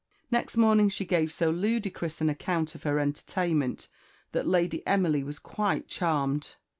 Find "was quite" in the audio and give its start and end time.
5.23-5.87